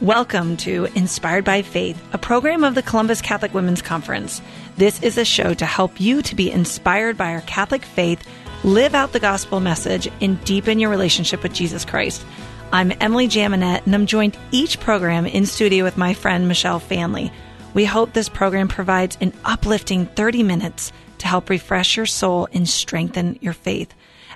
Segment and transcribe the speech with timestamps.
[0.00, 4.40] Welcome to Inspired by Faith, a program of the Columbus Catholic Women's Conference.
[4.76, 8.24] This is a show to help you to be inspired by our Catholic faith,
[8.62, 12.24] live out the gospel message, and deepen your relationship with Jesus Christ.
[12.72, 17.32] I'm Emily Jaminet, and I'm joined each program in studio with my friend Michelle Faehnle.
[17.74, 22.68] We hope this program provides an uplifting 30 minutes to help refresh your soul and
[22.68, 23.92] strengthen your faith.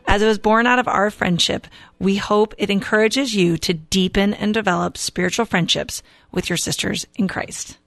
[0.07, 1.67] As it was born out of our friendship,
[1.99, 7.29] we hope it encourages you to deepen and develop spiritual friendships with your sisters in
[7.29, 7.79] Christ.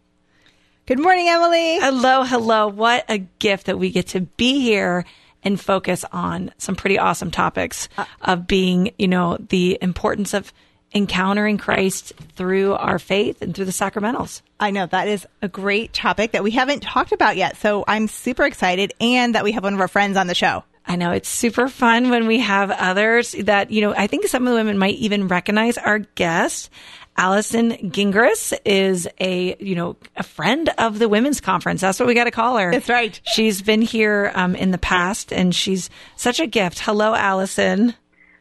[0.86, 1.80] Good morning, Emily.
[1.80, 2.68] Hello, hello.
[2.68, 5.06] What a gift that we get to be here
[5.44, 10.52] and focus on some pretty awesome topics uh, of being, you know, the importance of
[10.94, 14.42] encountering Christ through our faith and through the sacramentals.
[14.60, 17.58] I know that is a great topic that we haven't talked about yet.
[17.58, 20.64] So I'm super excited and that we have one of our friends on the show.
[20.88, 24.46] I know it's super fun when we have others that, you know, I think some
[24.46, 26.70] of the women might even recognize our guest.
[27.18, 31.82] Allison Gingras is a, you know, a friend of the women's conference.
[31.82, 32.72] That's what we got to call her.
[32.72, 33.20] That's right.
[33.24, 36.80] She's been here um, in the past and she's such a gift.
[36.80, 37.96] Hello, Allison.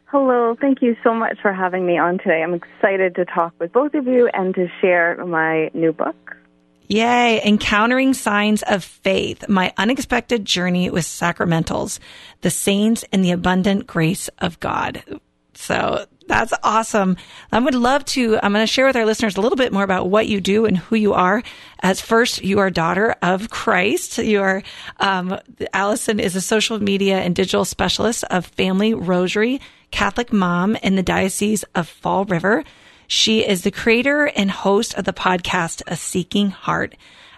[0.05, 0.55] Hello.
[0.59, 2.43] Thank you so much for having me on today.
[2.43, 6.35] I'm excited to talk with both of you and to share my new book.
[6.87, 7.41] Yay.
[7.43, 11.99] Encountering Signs of Faith, my unexpected journey with sacramentals,
[12.41, 15.03] the saints and the abundant grace of God.
[15.55, 17.17] So that's awesome.
[17.51, 19.83] I would love to, I'm going to share with our listeners a little bit more
[19.83, 21.43] about what you do and who you are.
[21.81, 24.17] As first, you are daughter of Christ.
[24.17, 24.63] You are,
[24.99, 25.39] um,
[25.73, 29.61] Allison is a social media and digital specialist of Family Rosary,
[29.91, 32.63] Catholic mom in the Diocese of Fall River.
[33.07, 36.95] She is the creator and host of the podcast A Seeking Heart.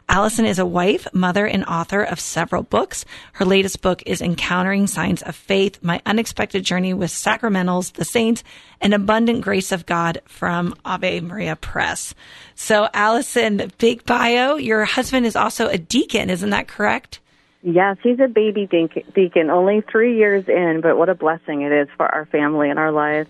[0.10, 3.04] Allison is a wife, mother, and author of several books.
[3.34, 8.42] Her latest book is Encountering Signs of Faith, My Unexpected Journey with Sacramentals, the Saints,
[8.80, 12.16] and Abundant Grace of God from Ave Maria Press.
[12.56, 14.56] So, Allison, big bio.
[14.56, 17.20] Your husband is also a deacon, isn't that correct?
[17.62, 18.66] Yes, he's a baby
[19.14, 22.80] deacon, only three years in, but what a blessing it is for our family and
[22.80, 23.30] our lives.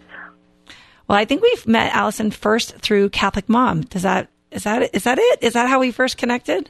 [1.08, 3.82] Well, I think we've met Allison first through Catholic Mom.
[3.82, 5.44] Does that is that is that it?
[5.44, 6.70] Is that how we first connected?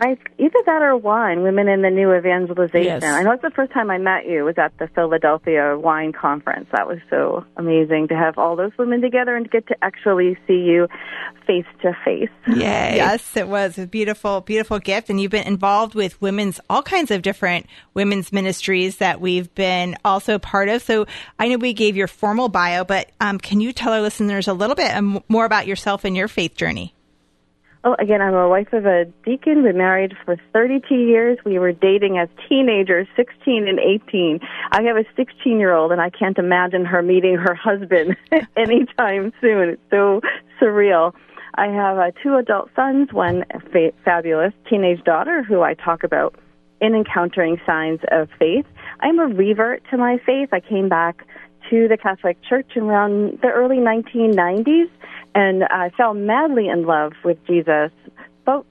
[0.00, 3.00] I, either that or wine, Women in the New Evangelization.
[3.00, 3.04] Yes.
[3.04, 6.66] I know it's the first time I met you was at the Philadelphia Wine Conference.
[6.72, 10.36] That was so amazing to have all those women together and to get to actually
[10.46, 10.88] see you
[11.46, 12.30] face to face.
[12.48, 12.96] Yay.
[12.96, 15.08] Yes, it was a beautiful, beautiful gift.
[15.08, 19.96] And you've been involved with women's, all kinds of different women's ministries that we've been
[20.04, 20.82] also part of.
[20.82, 21.06] So
[21.38, 24.52] I know we gave your formal bio, but um, can you tell our listeners a
[24.52, 26.92] little bit um, more about yourself and your faith journey?
[27.84, 29.64] Oh, again, I'm a wife of a deacon.
[29.64, 31.38] Been married for 32 years.
[31.44, 34.38] We were dating as teenagers, 16 and 18.
[34.70, 38.16] I have a 16 year old, and I can't imagine her meeting her husband
[38.56, 39.70] anytime soon.
[39.70, 40.20] It's so
[40.60, 41.12] surreal.
[41.56, 46.36] I have uh, two adult sons, one fa- fabulous teenage daughter who I talk about
[46.80, 48.66] in encountering signs of faith.
[49.00, 50.50] I'm a revert to my faith.
[50.52, 51.26] I came back
[51.72, 54.90] to the Catholic Church around the early 1990s
[55.34, 57.90] and I fell madly in love with Jesus
[58.42, 58.66] about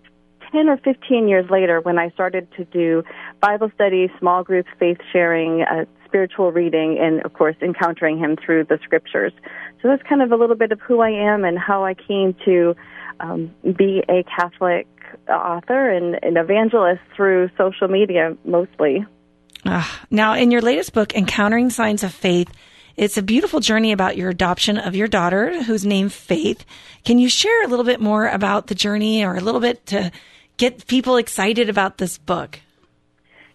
[0.51, 3.03] 10 or 15 years later when I started to do
[3.41, 8.65] Bible study, small groups, faith sharing, uh, spiritual reading, and of course, encountering Him through
[8.65, 9.31] the scriptures.
[9.81, 12.35] So that's kind of a little bit of who I am and how I came
[12.45, 12.75] to
[13.19, 14.87] um, be a Catholic
[15.27, 19.05] author and an evangelist through social media mostly.
[19.65, 22.51] Uh, now, in your latest book, Encountering Signs of Faith,
[22.95, 26.65] it's a beautiful journey about your adoption of your daughter, who's named Faith.
[27.05, 30.11] Can you share a little bit more about the journey or a little bit to
[30.57, 32.59] get people excited about this book?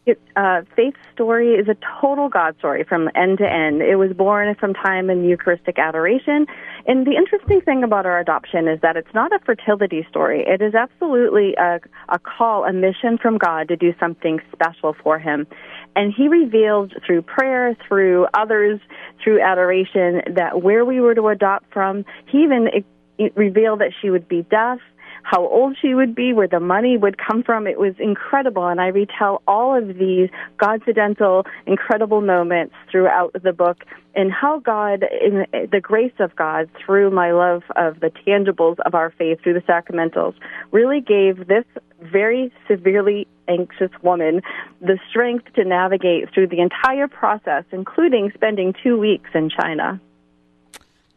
[0.06, 3.82] It, uh, Faith's story is a total God story from end to end.
[3.82, 6.46] It was born from time in Eucharistic adoration.
[6.86, 10.44] And the interesting thing about our adoption is that it's not a fertility story.
[10.46, 15.18] It is absolutely a, a call, a mission from God to do something special for
[15.18, 15.48] Him.
[15.96, 18.80] And He revealed through prayer, through others,
[19.22, 22.84] through adoration, that where we were to adopt from, He even it,
[23.18, 24.78] it revealed that she would be deaf,
[25.22, 27.66] how old she would be, where the money would come from.
[27.66, 28.68] It was incredible.
[28.68, 30.28] And I retell all of these
[30.58, 33.78] Godcidental, incredible moments throughout the book
[34.16, 38.78] and how God, in eh, the grace of God, through my love of the tangibles
[38.86, 40.34] of our faith, through the sacramentals,
[40.72, 41.64] really gave this
[42.00, 44.42] very severely anxious woman
[44.80, 50.00] the strength to navigate through the entire process, including spending two weeks in China.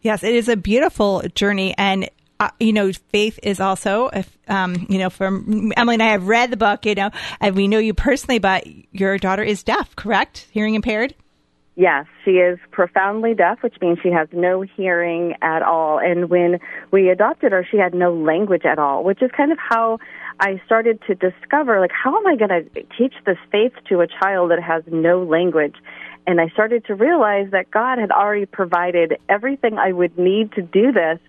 [0.02, 1.76] Yes, it is a beautiful journey.
[1.78, 2.10] And
[2.40, 6.28] uh, you know, faith is also, if, um, you know, from Emily and I have
[6.28, 7.12] read the book, you know,
[7.42, 10.48] and we know you personally, but your daughter is deaf, correct?
[10.52, 11.14] Hearing impaired?
[11.76, 16.00] Yes, she is profoundly deaf, which means she has no hearing at all.
[16.00, 16.60] And when
[16.92, 20.00] we adopted her, she had no language at all, which is kind of how
[20.40, 24.08] I started to discover, like, how am I going to teach this faith to a
[24.08, 25.76] child that has no language?
[26.28, 30.62] And I started to realize that God had already provided everything I would need to
[30.62, 31.20] do this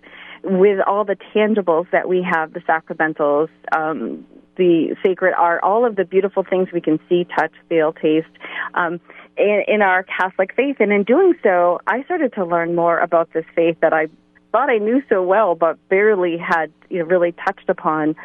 [0.43, 4.25] with all the tangibles that we have, the sacramentals, um,
[4.57, 8.27] the sacred art, all of the beautiful things we can see, touch, feel, taste.
[8.73, 8.99] Um,
[9.37, 10.77] in, in our Catholic faith.
[10.79, 14.07] And in doing so, I started to learn more about this faith that I
[14.51, 18.15] thought I knew so well, but barely had you know, really touched upon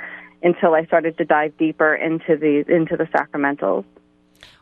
[0.47, 3.85] until I started to dive deeper into the into the sacramentals.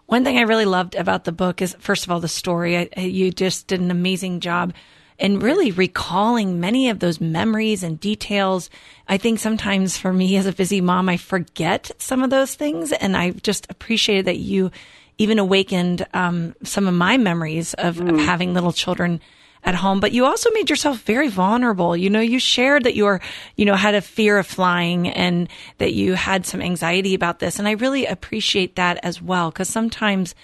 [0.07, 2.77] One thing I really loved about the book is, first of all, the story.
[2.77, 4.73] I, you just did an amazing job
[5.19, 8.71] in really recalling many of those memories and details.
[9.09, 12.93] I think sometimes for me as a busy mom, I forget some of those things,
[12.93, 14.71] and I just appreciated that you
[15.19, 18.11] even awakened um, some of my memories of, mm.
[18.11, 19.21] of, having little children
[19.65, 20.01] at home.
[20.01, 21.97] But you also made yourself very vulnerable.
[21.97, 23.21] You know, you shared that you were,
[23.57, 27.59] you know, had a fear of flying and that you had some anxiety about this.
[27.59, 30.35] And I really appreciate that as well, because sometimes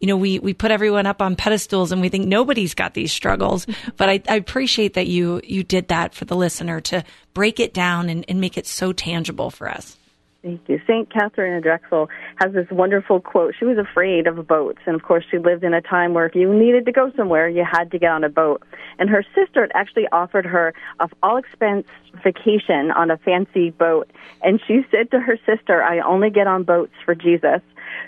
[0.00, 3.12] you know, we, we put everyone up on pedestals and we think nobody's got these
[3.12, 3.66] struggles.
[3.96, 7.04] But I, I appreciate that you, you did that for the listener to
[7.34, 9.98] break it down and, and make it so tangible for us.
[10.42, 10.80] Thank you.
[10.86, 11.12] St.
[11.12, 13.54] Katharine of Drexel has this wonderful quote.
[13.58, 14.78] She was afraid of boats.
[14.86, 17.46] And of course, she lived in a time where if you needed to go somewhere,
[17.46, 18.62] you had to get on a boat.
[18.98, 21.86] And her sister had actually offered her a all expense
[22.24, 24.10] vacation on a fancy boat.
[24.42, 27.60] And she said to her sister, I only get on boats for Jesus.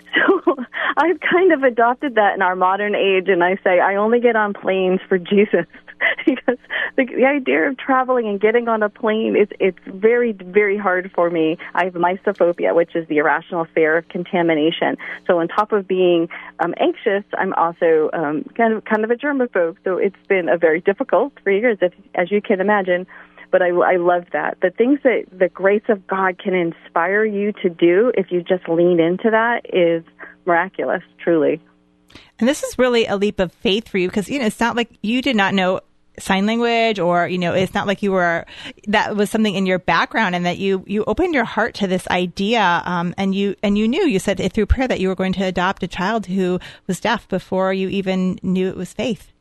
[0.45, 0.55] So
[0.97, 4.35] I've kind of adopted that in our modern age, and I say I only get
[4.35, 5.65] on planes for Jesus
[6.25, 6.57] because
[6.95, 11.11] the, the idea of traveling and getting on a plane is it's very very hard
[11.13, 11.57] for me.
[11.73, 14.97] I have mysophobia, which is the irrational fear of contamination.
[15.27, 16.29] So on top of being
[16.59, 19.77] um, anxious, I'm also um, kind of kind of a germaphobe.
[19.83, 23.07] So it's been a very difficult three years, if, as you can imagine
[23.53, 24.57] but I, I love that.
[24.63, 28.67] The things that the grace of God can inspire you to do if you just
[28.67, 30.03] lean into that is
[30.47, 31.61] miraculous, truly.
[32.39, 34.75] And this is really a leap of faith for you because you know it's not
[34.75, 35.81] like you did not know
[36.19, 38.45] sign language or you know it's not like you were
[38.87, 42.07] that was something in your background and that you you opened your heart to this
[42.09, 45.15] idea um, and you and you knew you said it through prayer that you were
[45.15, 49.32] going to adopt a child who was deaf before you even knew it was faith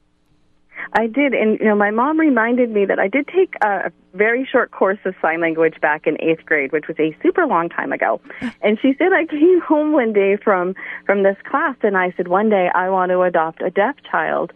[0.93, 4.47] I did, and you know, my mom reminded me that I did take a very
[4.51, 7.93] short course of sign language back in eighth grade, which was a super long time
[7.93, 8.21] ago.
[8.65, 10.75] And she said I came home one day from
[11.05, 14.53] from this class, and I said one day I want to adopt a deaf child.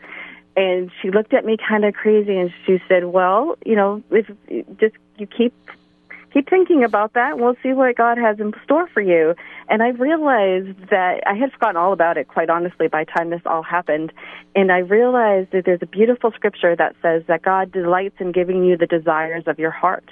[0.56, 4.26] And she looked at me kind of crazy, and she said, "Well, you know, if
[4.78, 5.54] just you keep
[6.36, 7.38] keep thinking about that.
[7.38, 9.34] We'll see what God has in store for you.
[9.70, 13.30] And I realized that I had forgotten all about it, quite honestly, by the time
[13.30, 14.12] this all happened.
[14.54, 18.64] And I realized that there's a beautiful scripture that says that God delights in giving
[18.64, 20.04] you the desires of your heart.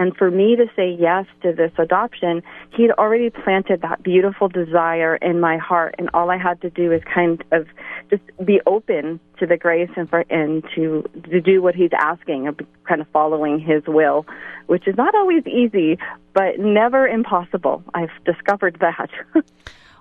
[0.00, 2.42] And for me to say yes to this adoption,
[2.74, 6.90] he'd already planted that beautiful desire in my heart, and all I had to do
[6.90, 7.66] is kind of
[8.08, 12.48] just be open to the grace and for and to to do what he's asking,
[12.48, 12.58] of
[12.88, 14.24] kind of following his will,
[14.68, 15.98] which is not always easy,
[16.32, 17.84] but never impossible.
[17.92, 19.10] I've discovered that.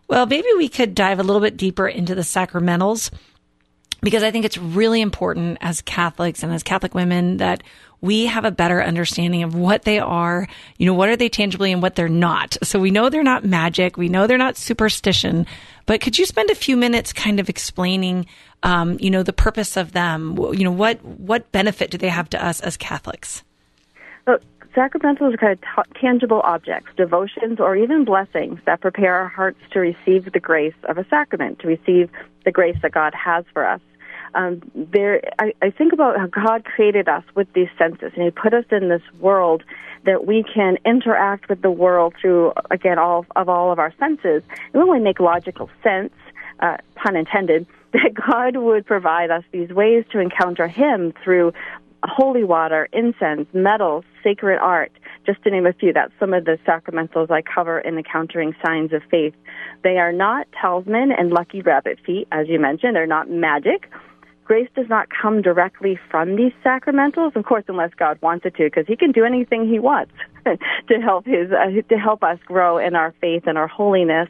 [0.08, 3.12] well, maybe we could dive a little bit deeper into the sacramentals
[4.02, 7.64] because I think it's really important as Catholics and as Catholic women that
[8.02, 11.72] we have a better understanding of what they are, you know, what are they tangibly
[11.72, 12.58] and what they're not.
[12.64, 13.98] So we know they're not magic.
[13.98, 15.46] We know they're not superstition,
[15.86, 18.26] but could you spend a few minutes kind of explaining,
[18.64, 20.38] um, you know, the purpose of them?
[20.38, 23.44] You know, what, what benefit do they have to us as Catholics?
[24.26, 24.38] Well,
[24.76, 29.60] sacramentals are kind of t- tangible objects, devotions, or even blessings that prepare our hearts
[29.72, 32.10] to receive the grace of a sacrament, to receive
[32.46, 33.82] the grace that God has for us
[34.34, 38.32] um, there, I, I think about how God created us with these senses, and He
[38.32, 39.64] put us in this world
[40.06, 44.44] that we can interact with the world through, again, all of all of our senses.
[44.74, 46.14] It only make logical sense,
[46.60, 51.54] uh, pun intended, that God would provide us these ways to encounter Him through
[52.04, 54.92] holy water, incense, medals, sacred art,
[55.26, 55.92] just to name a few.
[55.92, 59.34] That's some of the sacramentals I cover in Encountering Signs of Faith.
[59.84, 62.96] They are not talisman and lucky rabbit feet, as you mentioned.
[62.96, 63.90] They're not magic
[64.50, 68.64] grace does not come directly from these sacramentals, of course, unless God wants it to,
[68.64, 70.12] because He can do anything He wants
[70.46, 74.28] to help His uh, to help us grow in our faith and our holiness.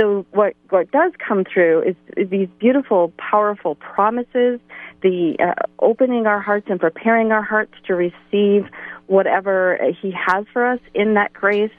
[0.00, 4.60] So what what does come through is, is these beautiful, powerful promises,
[5.02, 8.64] the uh, opening our hearts and preparing our hearts to receive
[9.08, 11.70] whatever He has for us in that grace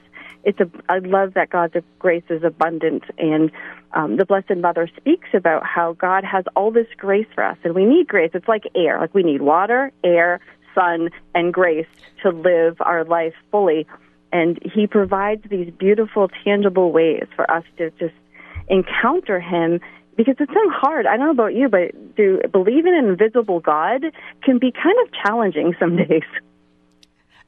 [0.44, 0.68] it's a.
[0.88, 3.50] I love that God's grace is abundant, and
[3.92, 7.74] um, the Blessed Mother speaks about how God has all this grace for us, and
[7.74, 8.30] we need grace.
[8.34, 8.98] It's like air.
[8.98, 10.40] Like we need water, air,
[10.74, 11.86] sun, and grace
[12.22, 13.86] to live our life fully.
[14.32, 18.14] And He provides these beautiful, tangible ways for us to just
[18.68, 19.80] encounter Him
[20.16, 21.06] because it's so hard.
[21.06, 24.02] I don't know about you, but to believe in an invisible God
[24.42, 26.22] can be kind of challenging some days.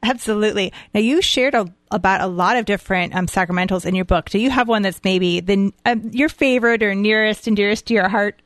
[0.02, 0.72] Absolutely.
[0.92, 4.28] Now, you shared a, about a lot of different um, sacramentals in your book.
[4.28, 7.94] Do you have one that's maybe the um, your favorite or nearest and dearest to
[7.94, 8.40] your heart?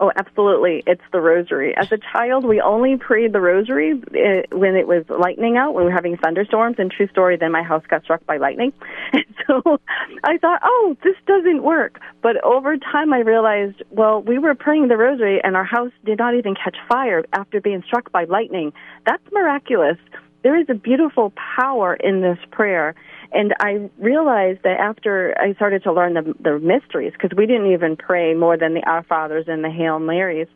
[0.00, 0.82] Oh, absolutely.
[0.88, 1.72] It's the rosary.
[1.76, 5.84] As a child, we only prayed the rosary eh, when it was lightning out, when
[5.84, 6.76] we were having thunderstorms.
[6.78, 8.72] And true story, then my house got struck by lightning.
[9.12, 9.62] And so
[10.24, 12.00] I thought, oh, this doesn't work.
[12.22, 16.18] But over time, I realized, well, we were praying the rosary and our house did
[16.18, 18.72] not even catch fire after being struck by lightning.
[19.06, 19.98] That's miraculous.
[20.44, 22.94] There is a beautiful power in this prayer.
[23.32, 27.72] And I realized that after I started to learn the, the mysteries, because we didn't
[27.72, 30.46] even pray more than the Our Fathers and the Hail Marys,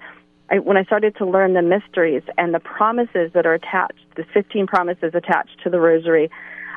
[0.51, 4.25] I, when I started to learn the mysteries and the promises that are attached, the
[4.33, 6.31] 15 promises attached to the Rosary,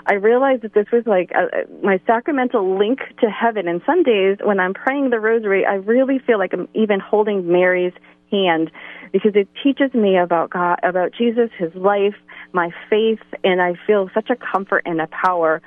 [0.08, 3.68] I realized that this was like a, my sacramental link to heaven.
[3.68, 7.52] And some days when I'm praying the Rosary, I really feel like I'm even holding
[7.52, 7.94] Mary's
[8.32, 8.72] hand
[9.12, 12.16] because it teaches me about God, about Jesus, His life,
[12.54, 15.62] my faith, and I feel such a comfort and a power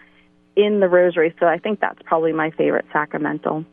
[0.56, 1.34] in the rosary.
[1.38, 3.64] So I think that's probably my favorite sacramental.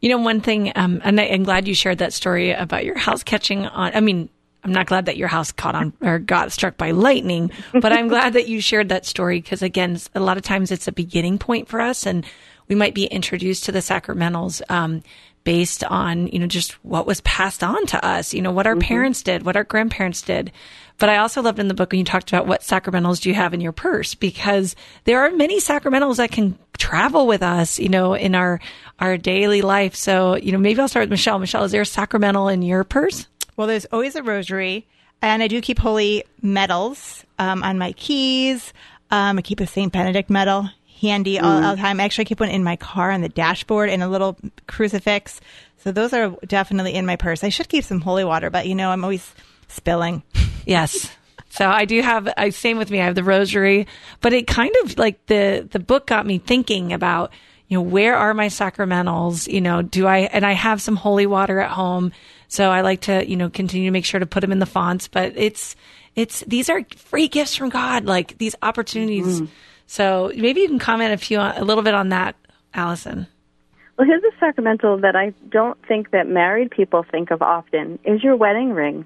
[0.00, 2.98] You know, one thing, um, and I, am glad you shared that story about your
[2.98, 3.94] house catching on.
[3.94, 4.28] I mean,
[4.62, 8.08] I'm not glad that your house caught on or got struck by lightning, but I'm
[8.08, 11.38] glad that you shared that story because, again, a lot of times it's a beginning
[11.38, 12.26] point for us, and
[12.68, 15.02] we might be introduced to the sacramentals um,
[15.44, 18.74] based on you know just what was passed on to us you know what our
[18.74, 18.88] mm-hmm.
[18.88, 20.50] parents did what our grandparents did.
[20.96, 23.34] But i also loved in the book when you talked about what sacramentals do you
[23.34, 24.74] have in your purse because
[25.04, 28.60] there are many sacramentals that can travel with us you know in our
[29.00, 29.94] our daily life.
[29.94, 31.38] So you know maybe i'll start with michelle.
[31.38, 33.26] Michelle is there a sacramental in your purse?
[33.56, 34.86] Well there's always a rosary
[35.20, 38.72] and i do keep holy medals um, on my keys.
[39.10, 40.70] Um, i keep a st benedict medal
[41.04, 41.64] handy all, mm.
[41.64, 42.00] all, the time.
[42.00, 45.40] Actually, I keep one in my car on the dashboard and a little crucifix.
[45.78, 47.44] So those are definitely in my purse.
[47.44, 49.32] I should keep some holy water, but you know, I'm always
[49.68, 50.22] spilling.
[50.66, 51.14] Yes.
[51.50, 52.98] So I do have, I same with me.
[52.98, 53.86] I have the rosary,
[54.22, 57.32] but it kind of like the, the book got me thinking about,
[57.68, 59.46] you know, where are my sacramentals?
[59.46, 62.12] You know, do I, and I have some holy water at home.
[62.48, 64.64] So I like to, you know, continue to make sure to put them in the
[64.64, 65.76] fonts, but it's,
[66.14, 69.42] it's, these are free gifts from God, like these opportunities.
[69.42, 69.52] Mm-hmm
[69.86, 72.36] so maybe you can comment a few a little bit on that,
[72.72, 73.26] Allison.
[73.96, 78.22] Well, here's a sacramental that I don't think that married people think of often is
[78.22, 79.04] your wedding ring.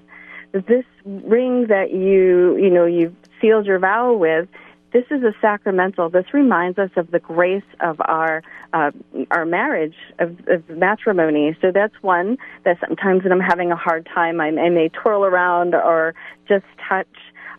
[0.51, 4.47] This ring that you, you know, you sealed your vow with,
[4.91, 6.09] this is a sacramental.
[6.09, 8.41] This reminds us of the grace of our
[8.73, 8.91] uh,
[9.29, 11.55] our marriage, of, of matrimony.
[11.61, 15.25] So that's one that sometimes when I'm having a hard time, I, I may twirl
[15.25, 16.15] around or
[16.47, 17.07] just touch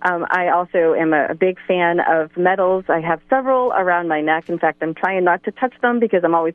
[0.02, 2.84] um, I also am a, big fan of medals.
[2.88, 4.48] I have several around my neck.
[4.48, 6.54] In fact, I'm trying not to touch them because I'm always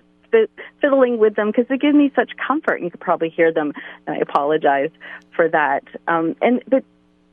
[0.82, 2.82] fiddling with them because they give me such comfort.
[2.82, 3.74] You could probably hear them,
[4.06, 4.90] and I apologize
[5.36, 5.84] for that.
[6.08, 6.84] Um, and but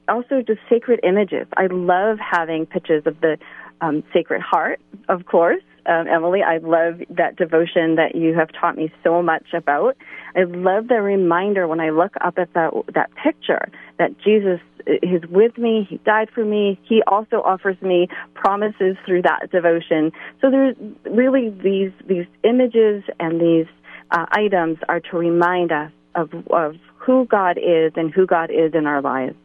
[0.08, 1.46] also just sacred images.
[1.56, 3.38] I love having pictures of the
[3.80, 5.62] um, Sacred Heart, of course.
[5.84, 9.96] Um, Emily, I love that devotion that you have taught me so much about.
[10.36, 15.22] I love the reminder when I look up at that that picture that Jesus is
[15.28, 15.86] with me.
[15.88, 16.78] He died for me.
[16.82, 20.12] He also offers me promises through that devotion.
[20.40, 23.66] So there's really these these images and these
[24.10, 28.74] uh, items are to remind us of of who God is and who God is
[28.74, 29.36] in our lives.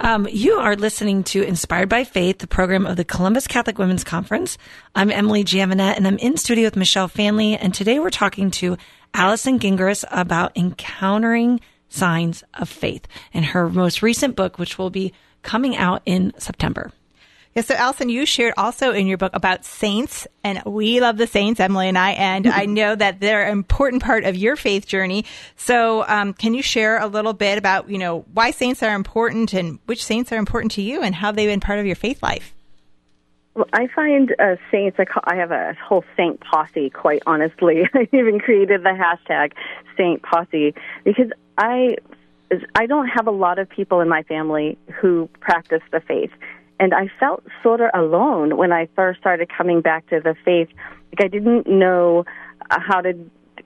[0.00, 4.04] Um, you are listening to Inspired by Faith, the program of the Columbus Catholic Women's
[4.04, 4.56] Conference.
[4.94, 7.58] I'm Emily Jaminet, and I'm in studio with Michelle Faehnle.
[7.60, 8.76] And today we're talking to
[9.12, 15.12] Allison Gingras about encountering signs of faith in her most recent book, which will be
[15.42, 16.92] coming out in September.
[17.54, 21.26] Yeah, so Allison, you shared also in your book about saints, and we love the
[21.26, 24.86] saints, Emily and I, and I know that they're an important part of your faith
[24.86, 25.24] journey.
[25.56, 29.54] So, um, can you share a little bit about, you know, why saints are important
[29.54, 32.22] and which saints are important to you and how they've been part of your faith
[32.22, 32.54] life?
[33.54, 34.98] Well, I find uh, saints.
[35.00, 36.90] I, call, I have a whole saint posse.
[36.90, 39.52] Quite honestly, I even created the hashtag
[39.96, 40.74] Saint Posse
[41.04, 41.96] because I
[42.74, 46.30] I don't have a lot of people in my family who practice the faith.
[46.80, 50.68] And I felt sort of alone when I first started coming back to the faith.
[51.12, 52.24] Like I didn't know
[52.70, 53.12] how to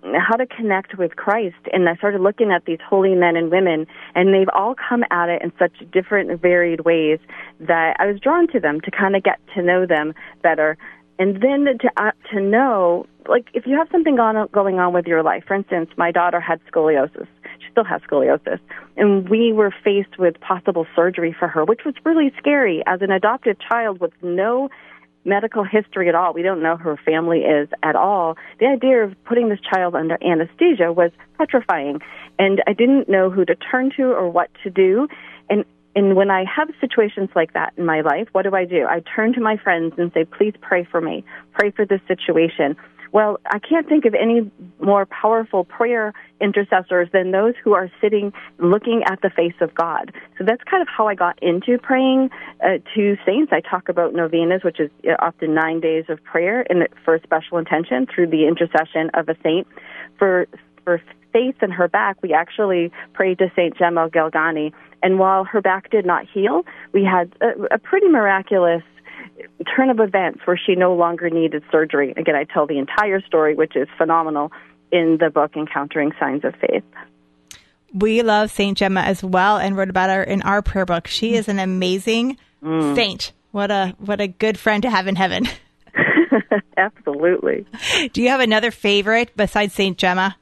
[0.03, 1.57] how to connect with Christ.
[1.73, 5.29] And I started looking at these holy men and women, and they've all come at
[5.29, 7.19] it in such different, varied ways
[7.61, 10.77] that I was drawn to them to kind of get to know them better.
[11.19, 15.07] and then to uh, to know, like, if you have something on, going on with
[15.07, 15.45] your life.
[15.47, 17.29] For instance, my daughter had scoliosis.
[17.61, 18.59] She still has scoliosis,
[18.97, 23.11] and we were faced with possible surgery for her, which was really scary as an
[23.11, 24.69] adopted child with no
[25.25, 26.33] medical history at all.
[26.33, 28.37] We don't know who her family is at all.
[28.59, 32.01] The idea of putting this child under anesthesia was petrifying,
[32.39, 35.09] and I didn't know who to turn to or what to do.
[35.49, 35.65] And
[35.95, 38.87] and when I have situations like that in my life, what do I do?
[38.89, 41.23] I turn to my friends and say, please pray for me.
[41.53, 42.77] Pray for this situation.
[43.13, 44.51] Well, I can't think of any
[44.81, 50.13] more powerful prayer intercessors than those who are sitting looking at the face of God.
[50.39, 52.31] So that's kind of how I got into praying
[52.65, 53.53] uh, to saints.
[53.53, 57.59] I talk about novenas, which is uh, often nine days of prayer and for special
[57.59, 59.67] intention through the intercession of a saint.
[60.19, 60.47] For
[60.85, 61.01] for
[61.33, 64.73] faith in her back, we actually prayed to Saint Gemma Galgani.
[65.03, 68.83] And while her back did not heal, we had a, a pretty miraculous
[69.75, 72.13] turn of events where she no longer needed surgery.
[72.17, 74.53] Again, I tell the entire story, which is phenomenal
[74.91, 76.85] in the book Encountering Signs of Faith.
[77.95, 81.07] We love Saint Gemma as well and wrote about her in our prayer book.
[81.07, 82.95] She is an amazing mm.
[82.95, 83.33] saint.
[83.51, 85.47] What a what a good friend to have in heaven.
[86.77, 87.67] Absolutely.
[88.13, 90.37] Do you have another favorite besides Saint Gemma?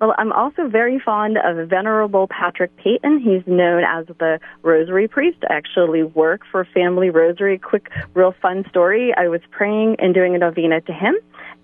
[0.00, 3.18] Well, I'm also very fond of Venerable Patrick Peyton.
[3.18, 5.38] He's known as the Rosary Priest.
[5.50, 7.58] I actually work for Family Rosary.
[7.58, 9.12] Quick, real fun story.
[9.16, 11.16] I was praying and doing a novena to him,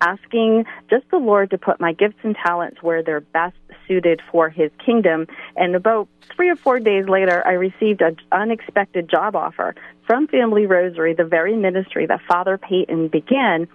[0.04, 3.56] asking just the Lord to put my gifts and talents where they're best
[3.86, 5.26] suited for his kingdom.
[5.56, 9.74] And about three or four days later, I received an unexpected job offer
[10.06, 13.66] from Family Rosary, the very ministry that Father Peyton began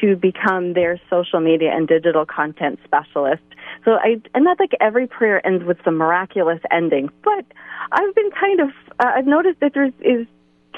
[0.00, 3.42] to become their social media and digital content specialist.
[3.84, 7.44] So I, and not like every prayer ends with some miraculous ending, but
[7.92, 8.68] I've been kind of,
[9.00, 10.26] uh, I've noticed that there's is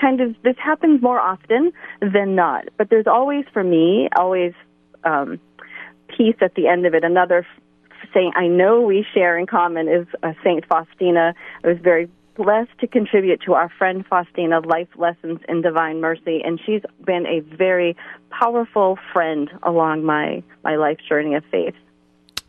[0.00, 2.64] kind of this happens more often than not.
[2.78, 4.52] But there's always for me always
[5.04, 5.40] um,
[6.08, 7.04] peace at the end of it.
[7.04, 7.46] Another
[8.12, 11.34] saint I know we share in common is uh, Saint Faustina.
[11.64, 16.40] I was very blessed to contribute to our friend Faustina Life Lessons in Divine Mercy,
[16.44, 17.96] and she's been a very
[18.30, 21.74] powerful friend along my my life journey of faith.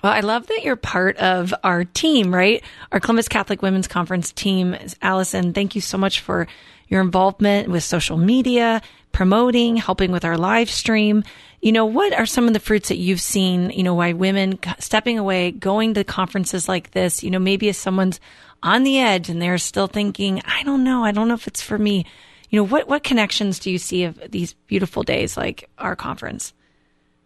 [0.03, 2.63] Well, I love that you're part of our team, right?
[2.91, 4.75] Our Columbus Catholic Women's Conference team.
[5.01, 6.47] Allison, thank you so much for
[6.87, 11.23] your involvement with social media, promoting, helping with our live stream.
[11.61, 14.59] You know, what are some of the fruits that you've seen, you know, why women
[14.79, 18.19] stepping away, going to conferences like this, you know, maybe if someone's
[18.63, 21.61] on the edge and they're still thinking, I don't know, I don't know if it's
[21.61, 22.05] for me.
[22.49, 26.53] You know, what, what connections do you see of these beautiful days like our conference?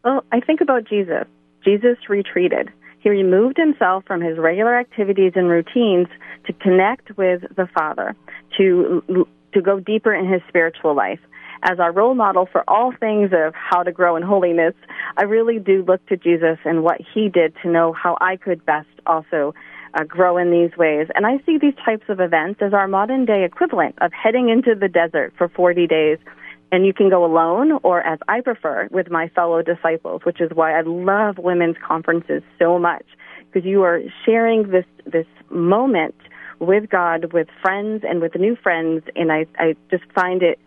[0.04, 1.26] Well, I think about Jesus.
[1.64, 2.70] Jesus retreated.
[3.00, 6.08] He removed himself from his regular activities and routines
[6.46, 8.16] to connect with the Father,
[8.58, 11.20] to to go deeper in his spiritual life.
[11.68, 14.76] As our role model for all things of how to grow in holiness,
[15.18, 18.64] I really do look to Jesus and what he did to know how I could
[18.64, 19.56] best also
[19.96, 21.08] uh, grow in these ways.
[21.16, 24.76] And I see these types of events as our modern day equivalent of heading into
[24.80, 26.20] the desert for 40 days
[26.72, 30.52] and you can go alone or as I prefer with my fellow disciples, which is
[30.54, 33.06] why I love women's conferences so much
[33.46, 36.16] because you are sharing this this moment
[36.60, 40.60] with God, with friends and with new friends and I I just find it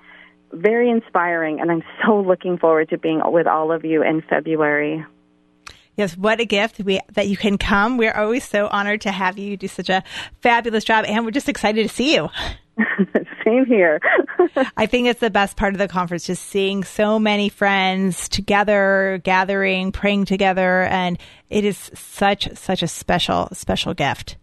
[0.52, 5.04] very inspiring and I'm so looking forward to being with all of you in February.
[5.96, 7.96] Yes, what a gift we, that you can come.
[7.96, 9.50] We're always so honored to have you.
[9.50, 10.04] You do such a
[10.42, 12.30] fabulous job, and we're just excited to see you.
[13.44, 14.00] Same here.
[14.76, 19.20] I think it's the best part of the conference, just seeing so many friends together,
[19.24, 21.18] gathering, praying together, and
[21.50, 24.36] it is such such a special special gift.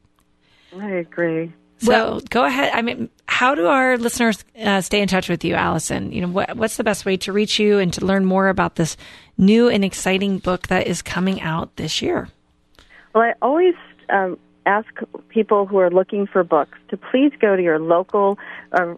[0.78, 1.54] I agree.
[1.78, 2.72] So well, go ahead.
[2.74, 6.12] I mean, how do our listeners uh, stay in touch with you, Allison?
[6.12, 8.76] You know, what, what's the best way to reach you and to learn more about
[8.76, 8.96] this
[9.38, 12.30] new and exciting book that is coming out this year?
[13.14, 13.76] Well, I always
[14.10, 14.88] um, ask
[15.30, 18.38] people who are looking for books to please go to your local
[18.72, 18.96] uh,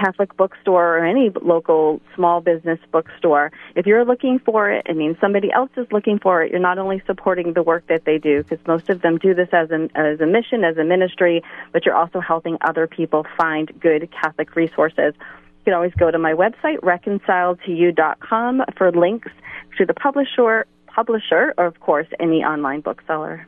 [0.00, 3.52] Catholic bookstore or any local small business bookstore.
[3.74, 6.78] If you're looking for it, I mean, somebody else is looking for it, you're not
[6.78, 9.88] only supporting the work that they do, because most of them do this as a,
[9.94, 14.56] as a mission, as a ministry, but you're also helping other people find good Catholic
[14.56, 15.14] resources.
[15.18, 19.28] You can always go to my website, reconciledtoyou.com, for links
[19.76, 23.46] to the publisher, publisher, or of course, any online bookseller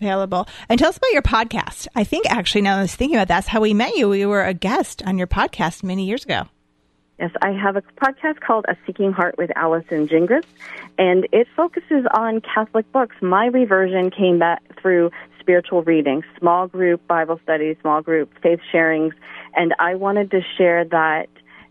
[0.00, 0.46] available.
[0.68, 1.88] And tell us about your podcast.
[1.94, 4.08] I think actually, now I was thinking about that's how we met you.
[4.08, 6.44] We were a guest on your podcast many years ago.
[7.18, 10.42] Yes, I have a podcast called A Seeking Heart with Allison Gingras,
[10.98, 13.14] and it focuses on Catholic books.
[13.22, 19.12] My reversion came back through spiritual reading, small group Bible studies, small group faith sharings,
[19.54, 21.28] and I wanted to share that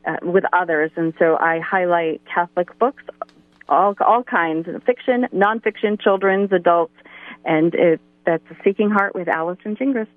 [0.07, 0.91] uh, with others.
[0.95, 3.03] And so I highlight Catholic books,
[3.67, 6.95] all all kinds, fiction, nonfiction, children's, adults,
[7.43, 10.07] and it, that's a Seeking Heart with Allison Gingras.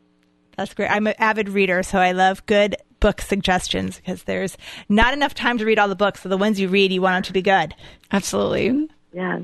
[0.57, 0.91] That's great.
[0.91, 4.57] I'm an avid reader, so I love good book suggestions because there's
[4.89, 6.23] not enough time to read all the books.
[6.23, 7.75] So the ones you read, you want them to be good.
[8.11, 8.89] Absolutely.
[9.13, 9.43] Yes.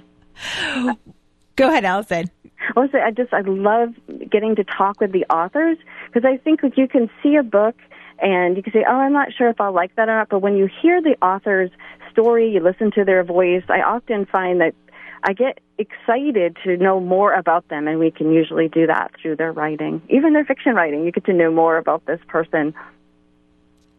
[1.57, 2.31] Go ahead, Allison.
[2.77, 3.91] Also, I just I love
[4.31, 7.77] getting to talk with the authors because I think like you can see a book
[8.21, 10.41] and you can say, "Oh, I'm not sure if I'll like that or not." But
[10.41, 11.71] when you hear the author's
[12.11, 13.65] story, you listen to their voice.
[13.69, 14.75] I often find that
[15.25, 19.37] I get excited to know more about them, and we can usually do that through
[19.37, 21.05] their writing, even their fiction writing.
[21.05, 22.75] You get to know more about this person.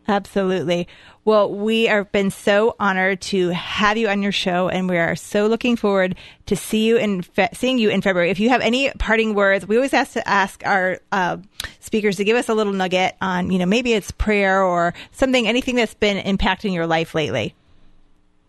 [0.08, 0.88] Absolutely.
[1.24, 5.16] Well, we have been so honored to have you on your show, and we are
[5.16, 6.16] so looking forward
[6.48, 8.30] to see you in fe- seeing you in February.
[8.30, 11.38] If you have any parting words, we always ask to ask our uh,
[11.80, 15.48] speakers to give us a little nugget on, you know, maybe it's prayer or something,
[15.48, 17.56] anything that's been impacting your life lately.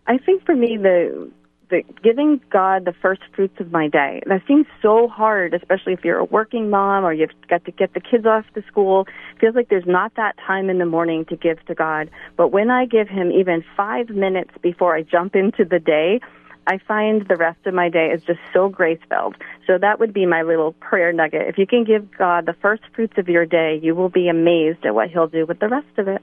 [0.07, 1.31] I think for me, the
[1.75, 4.21] the giving God the first fruits of my day.
[4.27, 7.93] That seems so hard, especially if you're a working mom or you've got to get
[7.93, 9.07] the kids off to school.
[9.35, 12.09] It feels like there's not that time in the morning to give to God.
[12.37, 16.21] But when I give Him even five minutes before I jump into the day,
[16.67, 19.35] I find the rest of my day is just so grace filled.
[19.67, 21.47] So that would be my little prayer nugget.
[21.47, 24.85] If you can give God the first fruits of your day, you will be amazed
[24.85, 26.21] at what He'll do with the rest of it.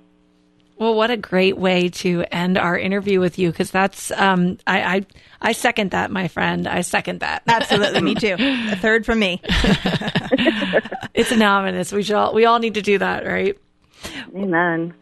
[0.82, 4.96] Well, what a great way to end our interview with you because that's um, I,
[4.96, 5.06] I
[5.40, 6.66] I second that, my friend.
[6.66, 7.44] I second that.
[7.46, 8.34] Absolutely, me too.
[8.36, 9.40] A third from me.
[11.14, 11.92] it's anonymous.
[11.92, 13.56] We should all, we all need to do that, right?
[14.34, 14.92] Amen.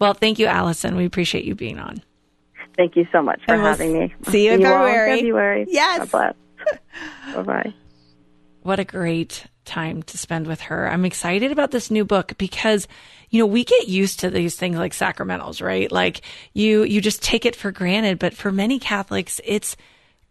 [0.00, 0.96] Well, thank you, Allison.
[0.96, 2.02] We appreciate you being on.
[2.76, 4.12] Thank you so much for we'll having me.
[4.24, 5.12] See you in February.
[5.12, 5.66] In February.
[5.68, 6.10] Yes.
[6.10, 6.32] Bye
[7.44, 7.74] bye.
[8.62, 10.90] What a great time to spend with her.
[10.90, 12.88] I'm excited about this new book because
[13.30, 15.90] you know, we get used to these things like sacramentals, right?
[15.90, 18.18] Like you, you just take it for granted.
[18.18, 19.76] But for many Catholics, it's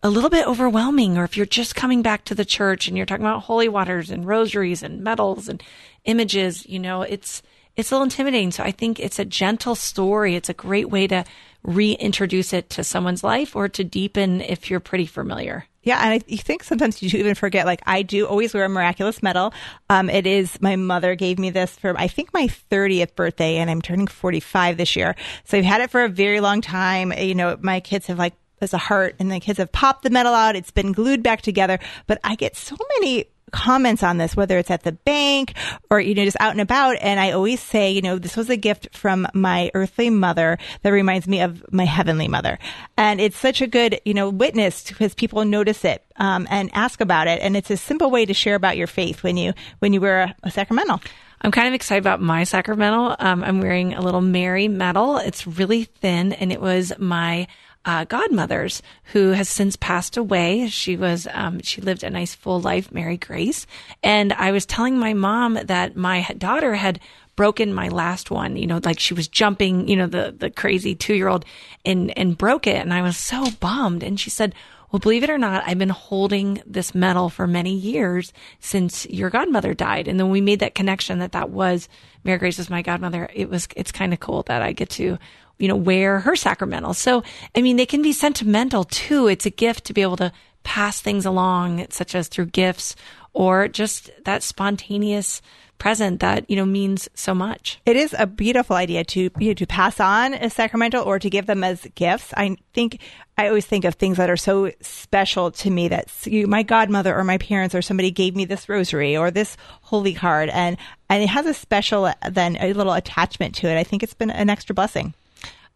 [0.04, 1.18] a little bit overwhelming.
[1.18, 4.12] Or if you're just coming back to the church and you're talking about holy waters
[4.12, 5.64] and rosaries and medals and
[6.04, 7.42] images, you know, it's,
[7.78, 8.52] it's a little intimidating.
[8.52, 10.36] So I think it's a gentle story.
[10.36, 11.24] It's a great way to
[11.64, 15.66] reintroduce it to someone's life or to deepen if you're pretty familiar.
[15.82, 17.66] Yeah, and I think sometimes you do even forget.
[17.66, 19.54] Like I do always wear a miraculous medal.
[19.90, 23.70] Um, it is my mother gave me this for I think my thirtieth birthday, and
[23.70, 25.16] I'm turning forty five this year.
[25.46, 27.14] So I've had it for a very long time.
[27.14, 30.10] You know, my kids have like as a heart, and the kids have popped the
[30.10, 30.58] medal out.
[30.58, 34.72] It's been glued back together, but I get so many comments on this, whether it's
[34.72, 35.54] at the bank
[35.90, 36.98] or, you know, just out and about.
[37.02, 40.90] And I always say, you know, this was a gift from my earthly mother that
[40.90, 42.60] reminds me of my heavenly mother.
[42.98, 47.02] And it's such a good, you know, witness because people notice it um, and ask
[47.02, 47.42] about it.
[47.42, 50.22] And it's a simple way to share about your faith when you, when you wear
[50.22, 51.02] a, a sacramental.
[51.42, 53.16] I'm kind of excited about my sacramental.
[53.18, 55.18] Um, I'm wearing a little Mary medal.
[55.18, 57.48] It's really thin and it was my
[57.86, 58.82] uh, godmothers
[59.14, 60.68] who has since passed away.
[60.68, 63.66] She was, um, she lived a nice full life, Mary Grace.
[64.04, 67.00] And I was telling my mom that my daughter had
[67.36, 70.94] broken my last one, you know, like she was jumping, you know, the, the crazy
[70.94, 71.46] two year old
[71.86, 72.76] and, and broke it.
[72.76, 74.04] And I was so bummed.
[74.04, 74.54] And she said,
[74.92, 79.30] well, believe it or not, I've been holding this medal for many years since your
[79.30, 80.08] godmother died.
[80.08, 81.88] And then we made that connection that that was
[82.24, 83.30] Mary Grace was my godmother.
[83.34, 85.18] It was, it's kind of cool that I get to
[85.60, 86.94] you know, wear her sacramental.
[86.94, 87.24] So,
[87.56, 89.28] I mean, they can be sentimental too.
[89.28, 90.32] It's a gift to be able to
[90.64, 92.96] pass things along, such as through gifts
[93.34, 95.42] or just that spontaneous
[95.80, 97.80] present that you know means so much.
[97.86, 101.30] It is a beautiful idea to you know, to pass on a sacramental or to
[101.30, 102.34] give them as gifts.
[102.36, 103.00] I think
[103.38, 107.18] I always think of things that are so special to me that you, my godmother
[107.18, 110.78] or my parents or somebody gave me this rosary or this holy card, and
[111.10, 113.78] and it has a special uh, then a little attachment to it.
[113.78, 115.14] I think it's been an extra blessing.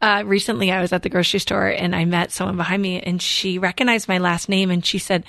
[0.04, 3.22] Uh, recently, I was at the grocery store and I met someone behind me, and
[3.22, 5.24] she recognized my last name and she said,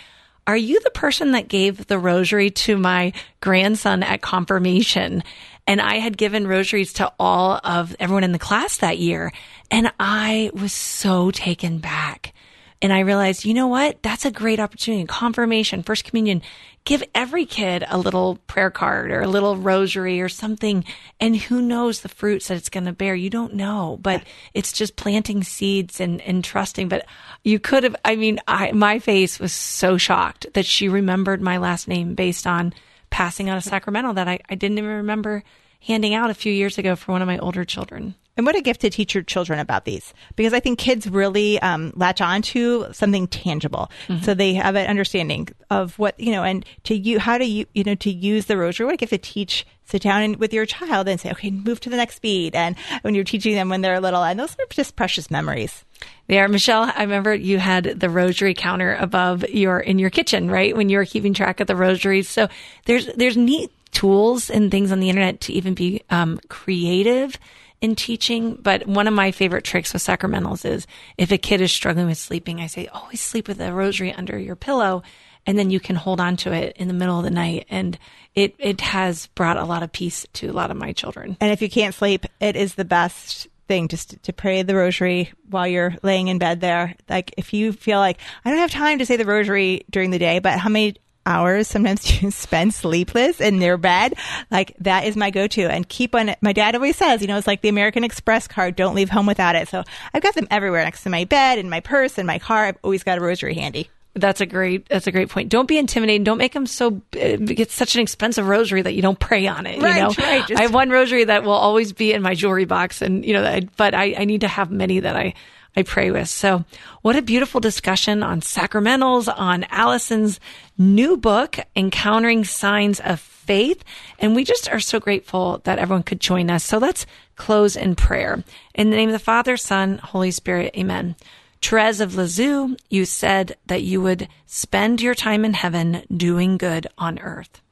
[0.48, 5.22] Are you the person that gave the rosary to my grandson at confirmation?
[5.68, 9.32] And I had given rosaries to all of everyone in the class that year.
[9.70, 12.34] And I was so taken back.
[12.82, 14.02] And I realized, you know what?
[14.02, 15.04] That's a great opportunity.
[15.04, 16.42] Confirmation, First Communion.
[16.84, 20.84] Give every kid a little prayer card or a little rosary or something.
[21.18, 23.14] And who knows the fruits that it's going to bear?
[23.14, 26.88] You don't know, but it's just planting seeds and, and trusting.
[26.88, 27.06] But
[27.42, 31.56] you could have, I mean, I, my face was so shocked that she remembered my
[31.56, 32.74] last name based on
[33.08, 35.42] passing out a sacramental that I, I didn't even remember
[35.80, 38.14] handing out a few years ago for one of my older children.
[38.36, 41.60] And what a gift to teach your children about these, because I think kids really
[41.60, 44.24] um, latch on to something tangible, mm-hmm.
[44.24, 47.66] so they have an understanding of what you know, and to you how to you
[47.74, 48.86] you know to use the rosary.
[48.86, 51.80] What a gift to teach sit down and with your child and say, okay, move
[51.80, 52.54] to the next beat.
[52.54, 55.84] And when you're teaching them when they're little, and those are just precious memories.
[56.26, 56.48] They are.
[56.48, 60.76] Michelle, I remember you had the rosary counter above your, in your kitchen, right?
[60.76, 62.28] When you were keeping track of the rosaries.
[62.28, 62.48] So
[62.86, 67.38] there's, there's neat tools and things on the internet to even be um, creative
[67.84, 68.54] in teaching.
[68.54, 70.86] But one of my favorite tricks with sacramentals is
[71.18, 74.38] if a kid is struggling with sleeping, I say, always sleep with a rosary under
[74.38, 75.02] your pillow.
[75.46, 77.66] And then you can hold on to it in the middle of the night.
[77.68, 77.98] And
[78.34, 81.36] it, it has brought a lot of peace to a lot of my children.
[81.42, 85.32] And if you can't sleep, it is the best thing just to pray the rosary
[85.50, 86.94] while you're laying in bed there.
[87.10, 90.18] Like if you feel like I don't have time to say the rosary during the
[90.18, 91.68] day, but how many hours.
[91.68, 94.14] Sometimes you spend sleepless in their bed.
[94.50, 95.70] Like that is my go-to.
[95.70, 98.48] And keep on it my dad always says you know it's like the american express
[98.48, 98.76] card.
[98.76, 99.68] Don't leave home without it.
[99.68, 102.66] So i've got them everywhere next to my bed in my purse in my car.
[102.66, 104.88] I've always got a rosary handy that's a great.
[104.88, 105.48] That's a great point.
[105.48, 106.24] Don't be intimidated.
[106.24, 107.02] Don't make them so.
[107.14, 109.82] Uh, it's such an expensive rosary that you don't pray on it.
[109.82, 110.08] Right, you know?
[110.18, 110.46] right.
[110.46, 113.32] Just, I have one rosary that will always be in my jewelry box, and you
[113.32, 115.34] know, but I, I need to have many that I
[115.76, 116.28] I pray with.
[116.28, 116.64] So
[117.02, 120.38] what a beautiful discussion on sacramentals, on Allison's
[120.78, 123.82] new book, Encountering Signs of Faith.
[124.18, 126.64] And we just are so grateful that everyone could join us.
[126.64, 128.44] So let's close in prayer.
[128.74, 131.16] In the name of the Father, Son, Holy Spirit, amen.
[131.64, 136.86] Therese of Lisieux, you said that you would spend your time in heaven doing good
[136.98, 137.62] on earth.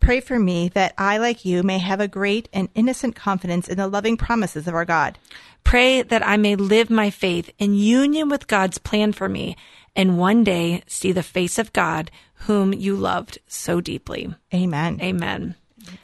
[0.00, 3.76] Pray for me that I, like you, may have a great and innocent confidence in
[3.76, 5.18] the loving promises of our God.
[5.62, 9.56] Pray that I may live my faith in union with God's plan for me
[9.94, 12.10] and one day see the face of God
[12.46, 14.34] whom you loved so deeply.
[14.54, 15.00] Amen.
[15.02, 15.54] Amen.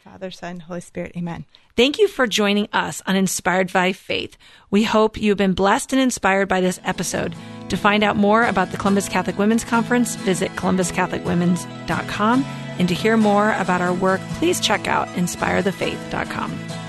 [0.05, 1.13] Father, Son, Holy Spirit.
[1.17, 1.47] Amen.
[1.77, 4.37] Thank you for joining us on Inspired by Faith.
[4.71, 7.35] We hope you've been blessed and inspired by this episode.
[7.69, 12.45] To find out more about the Columbus Catholic Women's Conference, visit columbuscatholicwomen's.com.
[12.79, 16.84] And to hear more about our work, please check out inspirethefaith.com.